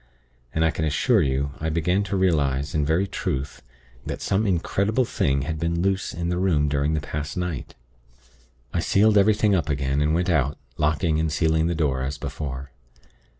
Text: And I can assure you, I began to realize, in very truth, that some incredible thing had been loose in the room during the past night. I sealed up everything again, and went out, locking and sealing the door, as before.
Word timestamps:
And 0.51 0.65
I 0.65 0.71
can 0.71 0.83
assure 0.83 1.21
you, 1.21 1.51
I 1.59 1.69
began 1.69 2.01
to 2.05 2.17
realize, 2.17 2.73
in 2.73 2.83
very 2.83 3.05
truth, 3.05 3.61
that 4.03 4.19
some 4.19 4.47
incredible 4.47 5.05
thing 5.05 5.43
had 5.43 5.59
been 5.59 5.83
loose 5.83 6.11
in 6.11 6.29
the 6.29 6.39
room 6.39 6.67
during 6.67 6.95
the 6.95 6.99
past 7.01 7.37
night. 7.37 7.75
I 8.73 8.79
sealed 8.79 9.13
up 9.15 9.19
everything 9.21 9.53
again, 9.53 10.01
and 10.01 10.15
went 10.15 10.31
out, 10.31 10.57
locking 10.75 11.19
and 11.19 11.31
sealing 11.31 11.67
the 11.67 11.75
door, 11.75 12.01
as 12.01 12.17
before. 12.17 12.71